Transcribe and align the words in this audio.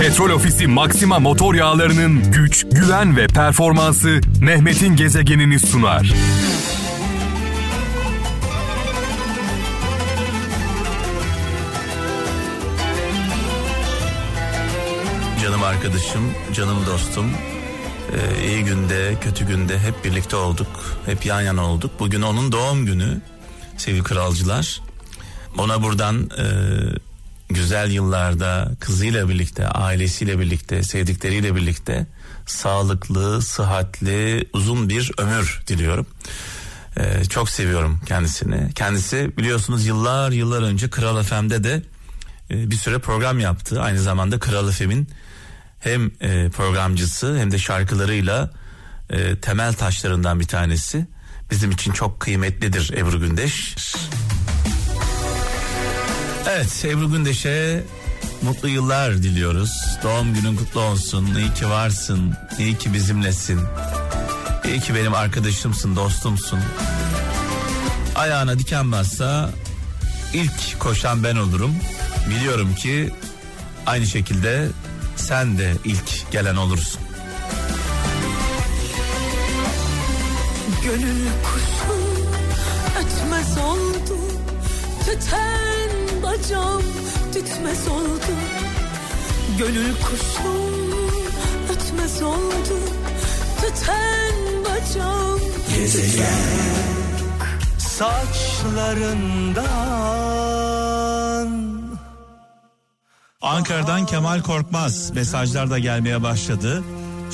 Petrol 0.00 0.30
Ofisi 0.30 0.66
Maxima 0.66 1.18
motor 1.18 1.54
yağlarının 1.54 2.32
güç, 2.32 2.66
güven 2.72 3.16
ve 3.16 3.26
performansı 3.26 4.20
Mehmet'in 4.40 4.96
gezegenini 4.96 5.58
sunar. 5.58 6.14
Canım 15.42 15.62
arkadaşım, 15.62 16.32
canım 16.54 16.86
dostum. 16.86 17.26
Ee, 18.12 18.46
iyi 18.48 18.64
günde, 18.64 19.14
kötü 19.20 19.46
günde 19.46 19.78
hep 19.78 20.04
birlikte 20.04 20.36
olduk. 20.36 20.98
Hep 21.06 21.26
yan 21.26 21.40
yana 21.40 21.64
olduk. 21.66 21.90
Bugün 21.98 22.22
onun 22.22 22.52
doğum 22.52 22.86
günü 22.86 23.20
sevgili 23.76 24.02
kralcılar. 24.02 24.80
Ona 25.58 25.82
buradan 25.82 26.30
e, 26.38 26.44
güzel 27.48 27.90
yıllarda 27.90 28.72
kızıyla 28.80 29.28
birlikte, 29.28 29.68
ailesiyle 29.68 30.38
birlikte, 30.38 30.82
sevdikleriyle 30.82 31.54
birlikte 31.54 32.06
sağlıklı, 32.46 33.42
sıhhatli, 33.42 34.48
uzun 34.52 34.88
bir 34.88 35.12
ömür 35.18 35.62
diliyorum. 35.66 36.06
Ee, 36.96 37.24
çok 37.24 37.50
seviyorum 37.50 38.00
kendisini. 38.06 38.74
Kendisi 38.74 39.36
biliyorsunuz 39.36 39.86
yıllar 39.86 40.32
yıllar 40.32 40.62
önce 40.62 40.90
Kral 40.90 41.22
FM'de 41.22 41.64
de 41.64 41.82
e, 42.50 42.70
bir 42.70 42.76
süre 42.76 42.98
program 42.98 43.38
yaptı. 43.40 43.82
Aynı 43.82 44.00
zamanda 44.00 44.38
Kral 44.38 44.70
FM'in 44.70 45.08
hem 45.80 46.10
e, 46.20 46.50
programcısı 46.50 47.38
hem 47.38 47.50
de 47.50 47.58
şarkılarıyla 47.58 48.50
e, 49.10 49.36
temel 49.36 49.72
taşlarından 49.72 50.40
bir 50.40 50.46
tanesi. 50.46 51.06
Bizim 51.50 51.70
için 51.70 51.92
çok 51.92 52.20
kıymetlidir 52.20 52.92
Ebru 52.96 53.20
Gündeş. 53.20 53.76
Evet 56.48 56.84
Ebru 56.84 57.10
Gündeş'e 57.10 57.84
mutlu 58.42 58.68
yıllar 58.68 59.22
diliyoruz. 59.22 59.98
Doğum 60.02 60.34
günün 60.34 60.56
kutlu 60.56 60.80
olsun. 60.80 61.34
İyi 61.34 61.54
ki 61.54 61.68
varsın. 61.70 62.34
İyi 62.58 62.78
ki 62.78 62.92
bizimlesin. 62.92 63.60
İyi 64.68 64.80
ki 64.80 64.94
benim 64.94 65.14
arkadaşımsın, 65.14 65.96
dostumsun. 65.96 66.60
Ayağına 68.14 68.58
diken 68.58 68.92
bassa 68.92 69.50
ilk 70.32 70.80
koşan 70.80 71.24
ben 71.24 71.36
olurum. 71.36 71.76
Biliyorum 72.30 72.74
ki 72.74 73.10
aynı 73.86 74.06
şekilde 74.06 74.68
sen 75.16 75.58
de 75.58 75.72
ilk 75.84 76.32
gelen 76.32 76.56
olursun. 76.56 77.00
Gönül 80.84 81.26
kuşu 81.44 81.96
ötmez 82.98 83.58
oldu 83.58 84.18
Tüten 85.04 85.75
bacağım 86.38 86.82
tütmez 87.32 87.88
oldu 87.88 88.32
Gönül 89.58 89.94
kuşu 89.94 90.54
ötmez 91.72 92.22
oldu 92.22 92.78
Tüten 93.60 94.34
bacağım 94.64 95.40
saçlarından 97.78 98.76
Ankara'dan 103.42 104.06
Kemal 104.06 104.42
Korkmaz 104.42 105.10
mesajlar 105.10 105.70
da 105.70 105.78
gelmeye 105.78 106.22
başladı. 106.22 106.84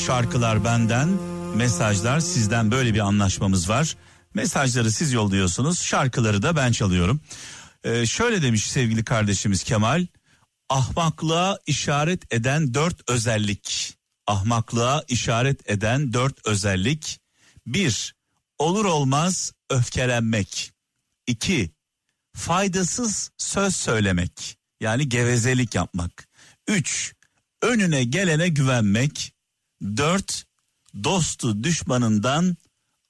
Şarkılar 0.06 0.64
benden, 0.64 1.08
mesajlar 1.56 2.20
sizden 2.20 2.70
böyle 2.70 2.94
bir 2.94 3.00
anlaşmamız 3.00 3.68
var. 3.68 3.96
Mesajları 4.34 4.90
siz 4.90 5.12
yolluyorsunuz, 5.12 5.82
şarkıları 5.82 6.42
da 6.42 6.56
ben 6.56 6.72
çalıyorum. 6.72 7.20
Ee, 7.84 8.06
şöyle 8.06 8.42
demiş 8.42 8.70
sevgili 8.70 9.04
kardeşimiz 9.04 9.62
Kemal, 9.62 10.06
ahmaklığa 10.68 11.58
işaret 11.66 12.34
eden 12.34 12.74
dört 12.74 13.10
özellik. 13.10 13.98
Ahmaklığa 14.26 15.04
işaret 15.08 15.70
eden 15.70 16.12
dört 16.12 16.46
özellik. 16.46 17.20
Bir, 17.66 18.14
olur 18.58 18.84
olmaz 18.84 19.52
öfkelenmek. 19.70 20.72
İki, 21.26 21.70
faydasız 22.36 23.30
söz 23.38 23.76
söylemek. 23.76 24.58
Yani 24.80 25.08
gevezelik 25.08 25.74
yapmak. 25.74 26.28
Üç, 26.68 27.14
önüne 27.62 28.04
gelene 28.04 28.48
güvenmek. 28.48 29.34
Dört, 29.96 30.44
dostu 31.04 31.64
düşmanından 31.64 32.56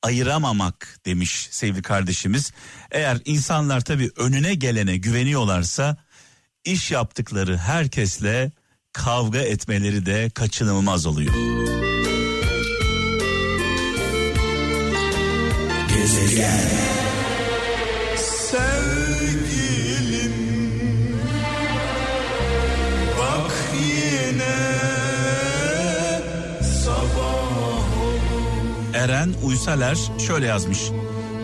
ayıramamak 0.02 0.98
demiş 1.06 1.48
sevgili 1.50 1.82
kardeşimiz. 1.82 2.52
Eğer 2.90 3.18
insanlar 3.24 3.80
tabii 3.80 4.10
önüne 4.16 4.54
gelene 4.54 4.96
güveniyorlarsa 4.96 5.96
iş 6.64 6.90
yaptıkları 6.90 7.56
herkesle 7.56 8.52
kavga 8.92 9.38
etmeleri 9.38 10.06
de 10.06 10.30
kaçınılmaz 10.30 11.06
oluyor. 11.06 11.34
Sevgilim 16.06 17.01
Eren 29.02 29.34
Uysaler 29.42 29.98
şöyle 30.26 30.46
yazmış. 30.46 30.78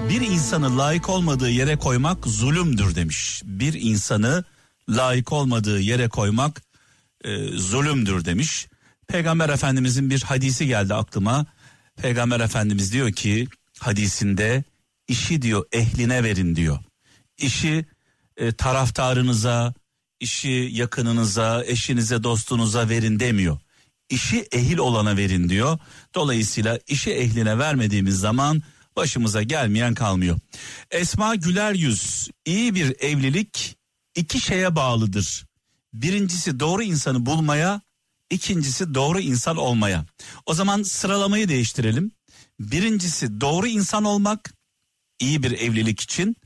Bir 0.09 0.21
insanı 0.21 0.79
layık 0.79 1.09
olmadığı 1.09 1.51
yere 1.51 1.77
koymak 1.77 2.27
zulümdür 2.27 2.95
demiş. 2.95 3.43
Bir 3.45 3.75
insanı 3.75 4.45
layık 4.89 5.33
olmadığı 5.33 5.81
yere 5.81 6.09
koymak 6.09 6.63
e, 7.25 7.47
zulümdür 7.47 8.25
demiş. 8.25 8.67
Peygamber 9.09 9.49
Efendimizin 9.49 10.11
bir 10.11 10.23
hadisi 10.23 10.67
geldi 10.67 10.95
aklıma. 10.95 11.47
Peygamber 11.97 12.41
Efendimiz 12.41 12.93
diyor 12.93 13.13
ki 13.13 13.49
hadisinde 13.79 14.65
işi 15.09 15.43
diyor 15.43 15.65
ehline 15.73 16.25
verin 16.25 16.57
diyor. 16.57 16.79
İşi 17.39 17.87
e, 18.37 18.53
taraftarınıza, 18.53 19.75
işi 20.21 20.69
yakınınıza, 20.73 21.65
eşinize, 21.65 22.23
dostunuza 22.23 22.89
verin 22.89 23.21
demiyor. 23.21 23.59
İşi 24.11 24.49
ehil 24.53 24.79
olana 24.79 25.17
verin 25.17 25.49
diyor. 25.49 25.79
Dolayısıyla 26.15 26.79
işi 26.87 27.11
ehline 27.11 27.59
vermediğimiz 27.59 28.19
zaman 28.19 28.63
başımıza 28.97 29.43
gelmeyen 29.43 29.95
kalmıyor. 29.95 30.39
Esma 30.91 31.35
Güler 31.35 31.73
Yüz, 31.73 32.31
iyi 32.47 32.75
bir 32.75 32.97
evlilik 33.01 33.77
iki 34.15 34.41
şeye 34.41 34.77
bağlıdır. 34.77 35.47
Birincisi 35.95 36.61
doğru 36.61 36.83
insanı 36.83 37.27
bulmaya, 37.27 37.81
ikincisi 38.31 38.95
doğru 38.95 39.21
insan 39.21 39.57
olmaya. 39.57 40.07
O 40.47 40.55
zaman 40.55 40.83
sıralamayı 40.83 41.49
değiştirelim. 41.49 42.11
Birincisi 42.61 43.41
doğru 43.41 43.67
insan 43.67 44.05
olmak, 44.05 44.53
iyi 45.21 45.43
bir 45.43 45.53
evlilik 45.53 46.01
için. 46.01 46.37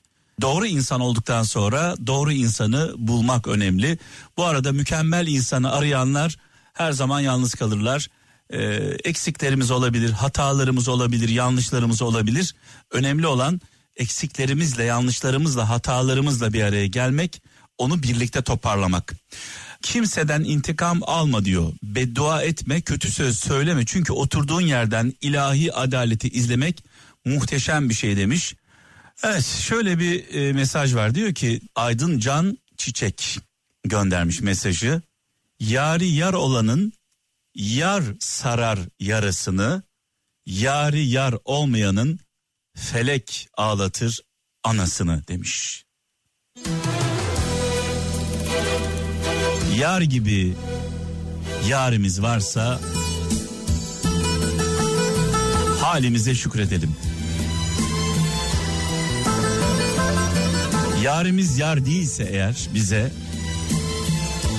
Doğru 0.40 0.66
insan 0.66 1.00
olduktan 1.00 1.42
sonra 1.42 1.94
doğru 2.06 2.32
insanı 2.32 2.94
bulmak 2.96 3.46
önemli. 3.48 3.98
Bu 4.36 4.44
arada 4.44 4.72
mükemmel 4.72 5.26
insanı 5.26 5.72
arayanlar 5.72 6.38
her 6.72 6.92
zaman 6.92 7.20
yalnız 7.20 7.54
kalırlar. 7.54 8.08
Ee, 8.50 8.58
eksiklerimiz 9.04 9.70
olabilir, 9.70 10.10
hatalarımız 10.10 10.88
olabilir, 10.88 11.28
yanlışlarımız 11.28 12.02
olabilir. 12.02 12.54
Önemli 12.90 13.26
olan 13.26 13.60
eksiklerimizle, 13.96 14.84
yanlışlarımızla, 14.84 15.68
hatalarımızla 15.68 16.52
bir 16.52 16.62
araya 16.62 16.86
gelmek, 16.86 17.42
onu 17.78 18.02
birlikte 18.02 18.42
toparlamak. 18.42 19.14
Kimseden 19.82 20.44
intikam 20.44 21.00
alma 21.02 21.44
diyor. 21.44 21.72
Beddua 21.82 22.42
etme, 22.42 22.80
kötü 22.80 23.10
söz 23.10 23.38
söyleme. 23.38 23.86
Çünkü 23.86 24.12
oturduğun 24.12 24.60
yerden 24.60 25.12
ilahi 25.20 25.72
adaleti 25.72 26.28
izlemek 26.28 26.84
muhteşem 27.24 27.88
bir 27.88 27.94
şey 27.94 28.16
demiş. 28.16 28.54
Evet 29.22 29.44
şöyle 29.44 29.98
bir 29.98 30.34
e, 30.34 30.52
mesaj 30.52 30.94
var 30.94 31.14
diyor 31.14 31.34
ki 31.34 31.60
Aydın 31.74 32.18
Can 32.18 32.58
Çiçek 32.76 33.38
göndermiş 33.84 34.40
mesajı. 34.40 35.02
Yari 35.68 36.08
yar 36.08 36.32
olanın 36.34 36.92
yar 37.54 38.04
sarar 38.20 38.78
yarasını, 39.00 39.82
yari 40.46 41.06
yar 41.06 41.34
olmayanın 41.44 42.20
felek 42.76 43.48
ağlatır 43.56 44.20
anasını 44.64 45.28
demiş. 45.28 45.84
Yar 49.76 50.00
gibi 50.00 50.54
yarimiz 51.68 52.22
varsa 52.22 52.80
halimize 55.80 56.34
şükredelim. 56.34 56.96
Yarimiz 61.02 61.58
yar 61.58 61.86
değilse 61.86 62.24
eğer 62.24 62.68
bize 62.74 63.12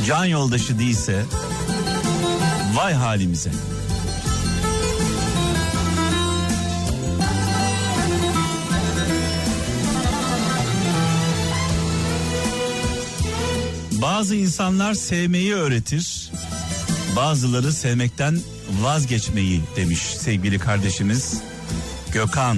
can 0.08 0.26
yoldaşı 0.26 0.80
değilse 0.80 1.26
vay 2.74 2.94
halimize. 2.94 3.52
Bazı 13.92 14.36
insanlar 14.36 14.94
sevmeyi 14.94 15.56
öğretir. 15.56 16.32
Bazıları 17.16 17.74
sevmekten 17.74 18.40
vazgeçmeyi 18.82 19.62
demiş 19.76 20.00
sevgili 20.00 20.60
kardeşimiz 20.60 21.42
Gökhan. 22.14 22.58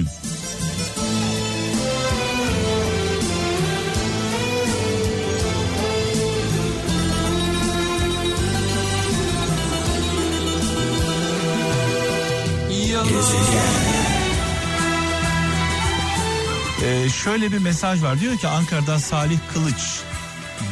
Ee, 16.84 17.08
şöyle 17.08 17.52
bir 17.52 17.58
mesaj 17.58 18.02
var 18.02 18.20
diyor 18.20 18.36
ki 18.36 18.48
Ankara'dan 18.48 18.98
Salih 18.98 19.38
Kılıç 19.52 20.00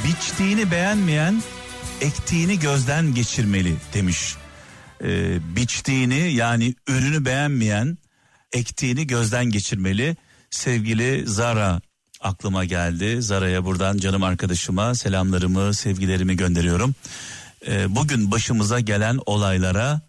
biçtiğini 0.05 0.71
beğenmeyen 0.71 1.43
ektiğini 2.00 2.59
gözden 2.59 3.15
geçirmeli 3.15 3.76
demiş. 3.94 4.35
Ee, 5.05 5.38
biçtiğini 5.56 6.32
yani 6.32 6.75
ürünü 6.88 7.25
beğenmeyen 7.25 7.99
ektiğini 8.53 9.06
gözden 9.06 9.44
geçirmeli. 9.44 10.17
Sevgili 10.50 11.27
Zara 11.27 11.81
aklıma 12.20 12.65
geldi. 12.65 13.23
Zara'ya 13.23 13.65
buradan 13.65 13.99
canım 13.99 14.23
arkadaşıma 14.23 14.94
selamlarımı, 14.94 15.75
sevgilerimi 15.75 16.37
gönderiyorum. 16.37 16.94
Ee, 17.67 17.94
bugün 17.94 18.31
başımıza 18.31 18.81
gelen 18.81 19.20
olaylara 19.27 20.00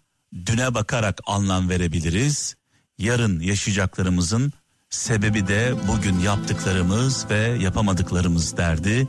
düne 0.46 0.74
bakarak 0.74 1.20
anlam 1.26 1.68
verebiliriz. 1.68 2.56
Yarın 2.98 3.40
yaşayacaklarımızın 3.40 4.52
sebebi 4.90 5.48
de 5.48 5.74
bugün 5.88 6.18
yaptıklarımız 6.18 7.26
ve 7.30 7.58
yapamadıklarımız 7.60 8.56
derdi. 8.56 9.08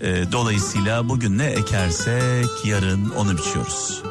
Ee, 0.00 0.24
dolayısıyla 0.32 1.08
bugün 1.08 1.38
ne 1.38 1.46
ekersek 1.46 2.66
yarın 2.66 3.10
onu 3.10 3.38
biçiyoruz. 3.38 4.02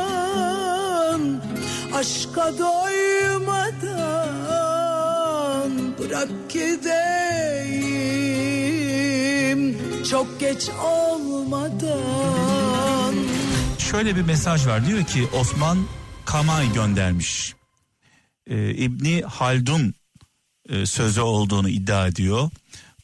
Doymadan, 0.00 1.42
aşka 1.94 2.58
doymadan 2.58 4.00
bırak 5.98 6.28
gideyim 6.48 8.00
çok 10.10 10.40
geç 10.40 10.68
olmadan. 10.84 12.10
Şöyle 13.78 14.16
bir 14.16 14.22
mesaj 14.22 14.66
var 14.66 14.86
diyor 14.86 15.04
ki 15.04 15.28
Osman 15.40 15.78
Kamay 16.24 16.72
göndermiş. 16.72 17.54
Ee, 18.46 18.70
İbni 18.70 19.22
Haldun 19.22 19.94
e, 20.68 20.86
sözü 20.86 21.20
olduğunu 21.20 21.68
iddia 21.68 22.06
ediyor. 22.06 22.50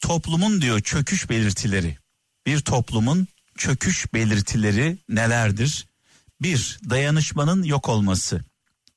Toplumun 0.00 0.60
diyor 0.62 0.80
çöküş 0.80 1.30
belirtileri. 1.30 1.96
Bir 2.46 2.60
toplumun 2.60 3.26
çöküş 3.56 4.14
belirtileri 4.14 4.98
nelerdir? 5.08 5.86
Bir, 6.42 6.78
dayanışmanın 6.90 7.62
yok 7.62 7.88
olması. 7.88 8.44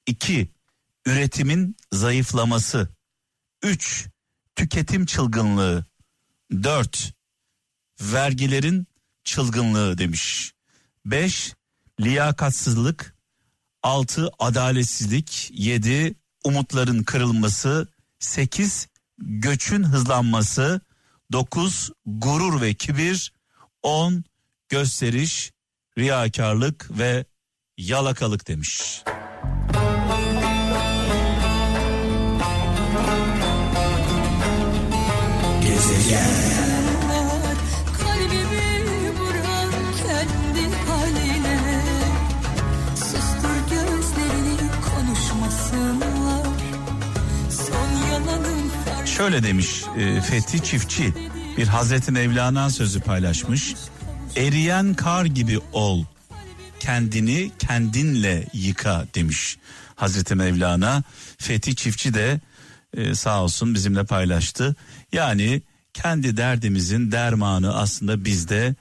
İki, 0.06 0.50
üretimin 1.06 1.78
zayıflaması. 1.92 2.90
Üç, 3.64 4.08
tüketim 4.56 5.06
çılgınlığı. 5.06 5.86
Dört, 6.64 7.14
vergilerin 8.02 8.88
çılgınlığı 9.24 9.98
demiş. 9.98 10.54
Beş, 11.06 11.54
liyakatsızlık. 12.00 13.16
Altı, 13.84 14.30
adaletsizlik. 14.40 15.52
Yedi, 15.54 16.16
umutların 16.44 17.04
kırılması. 17.04 17.88
Sekiz, 18.20 18.88
göçün 19.18 19.84
hızlanması. 19.84 20.82
Dokuz, 21.32 21.92
gurur 22.06 22.62
ve 22.62 22.74
kibir. 22.74 23.34
On, 23.84 24.24
gösteriş, 24.70 25.52
riyakarlık 25.98 26.98
ve 27.00 27.26
yalakalık 27.78 28.48
demiş. 28.48 29.04
Fark 48.86 49.08
Şöyle 49.08 49.44
demiş 49.44 49.84
e, 49.98 50.22
Fethi 50.22 50.64
Çiftçi 50.64 51.14
bir 51.58 51.68
Hazreti 51.68 52.12
Mevlana 52.12 52.70
sözü 52.70 53.02
paylaşmış. 53.02 53.76
Eriyen 54.40 54.94
kar 54.94 55.26
gibi 55.26 55.60
ol 55.74 56.06
kendini 56.80 57.52
kendinle 57.60 58.48
yıka 58.54 59.06
demiş 59.16 59.58
Hazreti 59.96 60.36
Mevlana. 60.36 61.04
Fethi 61.38 61.76
Çiftçi 61.76 62.14
de 62.14 62.40
e, 62.98 63.16
sağ 63.16 63.44
olsun 63.44 63.74
bizimle 63.74 64.04
paylaştı. 64.04 64.76
Yani 65.12 65.62
kendi 65.94 66.38
derdimizin 66.38 67.12
dermanı 67.12 67.76
aslında 67.76 68.26
bizde 68.26 68.76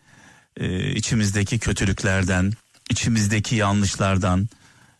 e, 0.56 0.90
içimizdeki 0.90 1.58
kötülüklerden, 1.58 2.52
içimizdeki 2.90 3.56
yanlışlardan 3.56 4.48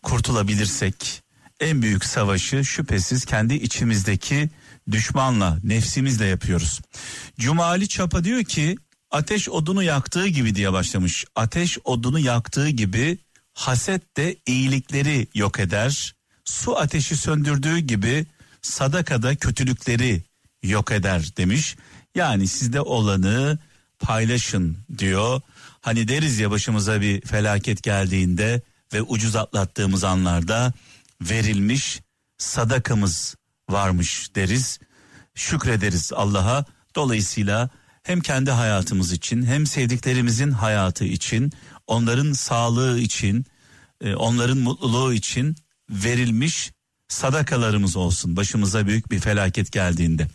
kurtulabilirsek 0.03 1.23
en 1.59 1.81
büyük 1.81 2.05
savaşı 2.05 2.65
şüphesiz 2.65 3.25
kendi 3.25 3.53
içimizdeki 3.53 4.49
düşmanla, 4.91 5.57
nefsimizle 5.63 6.25
yapıyoruz. 6.25 6.81
Cumali 7.39 7.87
Çapa 7.87 8.23
diyor 8.23 8.43
ki 8.43 8.77
ateş 9.11 9.49
odunu 9.49 9.83
yaktığı 9.83 10.27
gibi 10.27 10.55
diye 10.55 10.73
başlamış. 10.73 11.25
Ateş 11.35 11.77
odunu 11.83 12.19
yaktığı 12.19 12.69
gibi 12.69 13.17
haset 13.53 14.17
de 14.17 14.37
iyilikleri 14.45 15.27
yok 15.35 15.59
eder. 15.59 16.15
Su 16.45 16.77
ateşi 16.77 17.17
söndürdüğü 17.17 17.77
gibi 17.77 18.25
sadaka 18.61 19.21
da 19.21 19.35
kötülükleri 19.35 20.23
yok 20.63 20.91
eder 20.91 21.37
demiş. 21.37 21.75
Yani 22.15 22.47
sizde 22.47 22.81
olanı 22.81 23.59
paylaşın 23.99 24.77
diyor. 24.97 25.41
Hani 25.81 26.07
deriz 26.07 26.39
ya 26.39 26.51
başımıza 26.51 27.01
bir 27.01 27.21
felaket 27.21 27.83
geldiğinde 27.83 28.61
ve 28.93 29.01
ucuz 29.01 29.35
atlattığımız 29.35 30.03
anlarda 30.03 30.73
verilmiş 31.21 32.01
sadakamız 32.37 33.35
varmış 33.69 34.35
deriz. 34.35 34.79
Şükrederiz 35.35 36.13
Allah'a. 36.13 36.65
Dolayısıyla 36.95 37.69
hem 38.09 38.21
kendi 38.21 38.51
hayatımız 38.51 39.11
için 39.11 39.43
hem 39.43 39.65
sevdiklerimizin 39.65 40.51
hayatı 40.51 41.05
için, 41.05 41.51
onların 41.87 42.33
sağlığı 42.33 42.99
için, 42.99 43.45
e, 44.01 44.15
onların 44.15 44.57
mutluluğu 44.57 45.13
için 45.13 45.55
verilmiş 45.89 46.71
sadakalarımız 47.07 47.95
olsun 47.95 48.35
başımıza 48.35 48.87
büyük 48.87 49.11
bir 49.11 49.19
felaket 49.19 49.71
geldiğinde. 49.71 50.27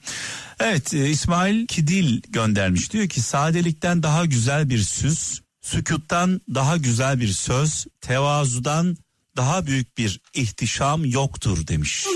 Evet 0.61 0.95
e, 0.95 1.11
İsmail 1.11 1.67
Kidil 1.67 2.23
göndermiş 2.29 2.93
diyor 2.93 3.09
ki 3.09 3.21
sadelikten 3.21 4.03
daha 4.03 4.25
güzel 4.25 4.71
bir 4.71 4.79
süs, 4.79 5.41
sükuttan 5.61 6.41
daha 6.55 6.77
güzel 6.77 7.21
bir 7.21 7.29
söz, 7.29 7.87
tevazudan 8.01 8.97
daha 9.37 9.67
büyük 9.67 9.99
bir 9.99 10.21
ihtişam 10.35 11.05
yoktur 11.05 11.67
demiş. 11.67 12.07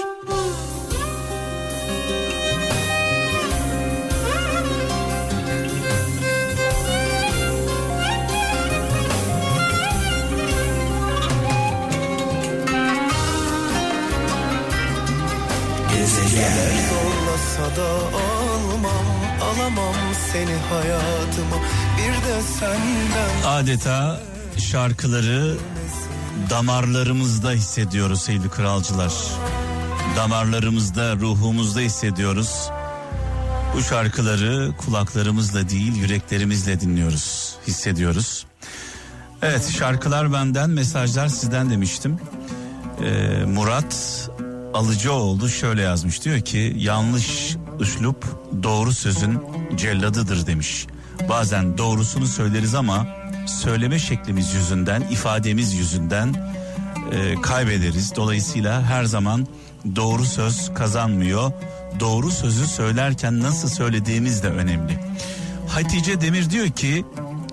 Zorlasa 16.08 17.76
da 17.76 17.88
almam 18.16 19.06
Alamam 19.42 19.94
seni 20.32 20.54
hayatıma 20.70 21.56
Bir 21.98 22.28
de 22.28 22.42
senden 22.42 23.48
Adeta 23.48 24.20
şarkıları 24.58 25.56
damarlarımızda 26.50 27.50
hissediyoruz 27.50 28.20
sevgili 28.22 28.50
kralcılar. 28.50 29.12
Damarlarımızda, 30.16 31.16
ruhumuzda 31.16 31.80
hissediyoruz. 31.80 32.70
Bu 33.76 33.82
şarkıları 33.82 34.72
kulaklarımızla 34.76 35.68
değil 35.68 35.96
yüreklerimizle 35.96 36.80
dinliyoruz, 36.80 37.54
hissediyoruz. 37.66 38.46
Evet 39.42 39.70
şarkılar 39.78 40.32
benden, 40.32 40.70
mesajlar 40.70 41.28
sizden 41.28 41.70
demiştim. 41.70 42.18
Ee, 43.04 43.44
Murat 43.44 44.28
Alıcıoğlu 44.74 45.48
şöyle 45.48 45.82
yazmış 45.82 46.24
diyor 46.24 46.40
ki 46.40 46.74
yanlış 46.78 47.56
üslup 47.80 48.24
doğru 48.62 48.92
sözün 48.92 49.38
celladıdır 49.76 50.46
demiş. 50.46 50.86
Bazen 51.28 51.78
doğrusunu 51.78 52.26
söyleriz 52.26 52.74
ama 52.74 53.06
söyleme 53.46 53.98
şeklimiz 53.98 54.54
yüzünden, 54.54 55.00
ifademiz 55.00 55.74
yüzünden 55.74 56.34
e, 57.12 57.40
kaybederiz. 57.40 58.12
Dolayısıyla 58.16 58.82
her 58.82 59.04
zaman 59.04 59.46
doğru 59.96 60.24
söz 60.24 60.74
kazanmıyor. 60.74 61.52
Doğru 62.00 62.30
sözü 62.30 62.66
söylerken 62.66 63.40
nasıl 63.40 63.68
söylediğimiz 63.68 64.42
de 64.42 64.48
önemli. 64.48 64.98
Hatice 65.68 66.20
Demir 66.20 66.50
diyor 66.50 66.68
ki 66.68 67.04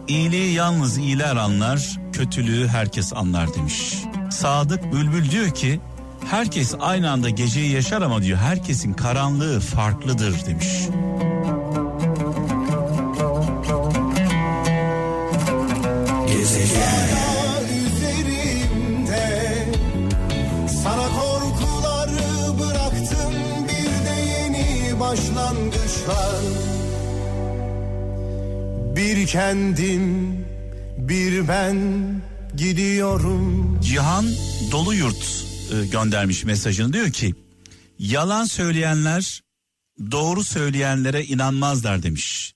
iyiliği 0.08 0.54
yalnız 0.54 0.98
iyiler 0.98 1.36
anlar, 1.36 2.00
kötülüğü 2.14 2.68
herkes 2.68 3.14
anlar 3.14 3.54
demiş. 3.54 3.94
Sadık 4.32 4.94
Bülbül 4.94 5.32
diyor 5.32 5.50
ki 5.50 5.80
herkes 6.30 6.74
aynı 6.80 7.12
anda 7.12 7.30
geceyi 7.30 7.72
yaşar 7.72 8.02
ama 8.02 8.22
diyor 8.22 8.38
herkesin 8.38 8.94
karanlığı 8.94 9.60
farklıdır 9.60 10.46
demiş. 10.46 10.68
yeni 24.38 25.00
başlangıçlar. 25.00 26.44
Bir 28.96 29.28
kendim 29.28 30.36
bir 30.98 31.48
ben 31.48 31.78
gidiyorum. 32.56 33.80
Cihan 33.82 34.26
Dolu 34.72 34.94
Yurt 34.94 35.55
e, 35.72 35.86
göndermiş 35.86 36.44
mesajını 36.44 36.94
diyor 36.94 37.12
ki 37.12 37.36
yalan 38.00 38.46
söyleyenler 38.46 39.42
doğru 40.12 40.44
söyleyenlere 40.44 41.26
inanmazlar 41.26 42.04
demiş. 42.04 42.56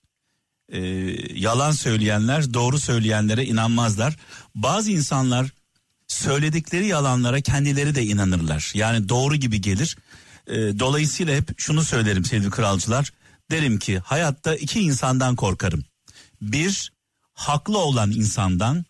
E, 0.68 0.80
yalan 1.34 1.72
söyleyenler 1.72 2.54
doğru 2.54 2.78
söyleyenlere 2.78 3.44
inanmazlar. 3.44 4.16
Bazı 4.54 4.90
insanlar 4.90 5.50
söyledikleri 6.08 6.86
yalanlara 6.86 7.40
kendileri 7.40 7.94
de 7.94 8.04
inanırlar. 8.04 8.72
Yani 8.74 9.08
doğru 9.08 9.36
gibi 9.36 9.60
gelir. 9.60 9.96
E, 10.46 10.56
dolayısıyla 10.78 11.36
hep 11.36 11.54
şunu 11.56 11.84
söylerim 11.84 12.24
sevgili 12.24 12.50
kralcılar. 12.50 13.12
Derim 13.50 13.78
ki 13.78 13.98
hayatta 13.98 14.54
iki 14.54 14.80
insandan 14.80 15.36
korkarım. 15.36 15.84
Bir 16.40 16.92
haklı 17.34 17.78
olan 17.78 18.10
insandan 18.10 18.84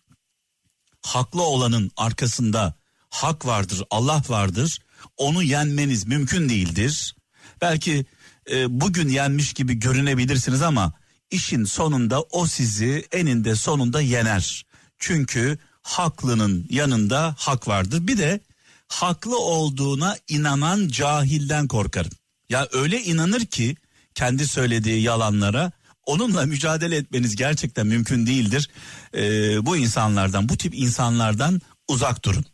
haklı 1.01 1.41
olanın 1.41 1.91
arkasında 1.97 2.80
hak 3.11 3.45
vardır, 3.45 3.83
Allah 3.89 4.23
vardır. 4.29 4.79
Onu 5.17 5.43
yenmeniz 5.43 6.07
mümkün 6.07 6.49
değildir. 6.49 7.15
Belki 7.61 8.05
e, 8.51 8.81
bugün 8.81 9.09
yenmiş 9.09 9.53
gibi 9.53 9.79
görünebilirsiniz 9.79 10.61
ama 10.61 10.93
işin 11.31 11.63
sonunda 11.63 12.21
o 12.21 12.47
sizi 12.47 13.07
eninde 13.11 13.55
sonunda 13.55 14.01
yener. 14.01 14.65
Çünkü 14.97 15.57
haklının 15.81 16.67
yanında 16.69 17.35
hak 17.37 17.67
vardır. 17.67 18.07
Bir 18.07 18.17
de 18.17 18.39
haklı 18.87 19.39
olduğuna 19.39 20.17
inanan 20.27 20.87
cahilden 20.87 21.67
korkarım. 21.67 22.11
Ya 22.49 22.67
öyle 22.71 23.03
inanır 23.03 23.45
ki 23.45 23.75
kendi 24.15 24.47
söylediği 24.47 25.01
yalanlara 25.01 25.71
onunla 26.05 26.45
mücadele 26.45 26.95
etmeniz 26.95 27.35
gerçekten 27.35 27.87
mümkün 27.87 28.27
değildir. 28.27 28.69
Ee, 29.15 29.65
bu 29.65 29.77
insanlardan, 29.77 30.49
bu 30.49 30.57
tip 30.57 30.75
insanlardan 30.75 31.61
uzak 31.87 32.25
durun. 32.25 32.45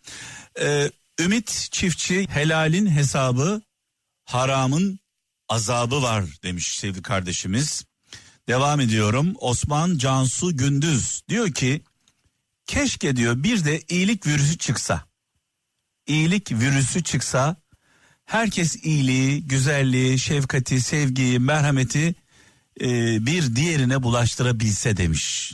Ee, 0.61 0.91
Ümit 1.19 1.67
Çiftçi 1.71 2.27
helalin 2.29 2.87
hesabı, 2.87 3.61
haramın 4.25 4.99
azabı 5.49 6.01
var 6.01 6.25
demiş 6.43 6.79
sevgili 6.79 7.01
kardeşimiz. 7.01 7.85
Devam 8.47 8.79
ediyorum. 8.79 9.33
Osman 9.39 9.97
Cansu 9.97 10.57
Gündüz 10.57 11.21
diyor 11.29 11.51
ki 11.51 11.81
keşke 12.67 13.15
diyor 13.15 13.43
bir 13.43 13.65
de 13.65 13.81
iyilik 13.89 14.27
virüsü 14.27 14.57
çıksa. 14.57 15.03
İyilik 16.07 16.51
virüsü 16.51 17.03
çıksa 17.03 17.55
herkes 18.25 18.85
iyiliği, 18.85 19.47
güzelliği, 19.47 20.19
şefkati, 20.19 20.81
sevgiyi, 20.81 21.39
merhameti 21.39 22.15
e, 22.81 22.85
bir 23.25 23.55
diğerine 23.55 24.03
bulaştırabilse 24.03 24.97
demiş. 24.97 25.53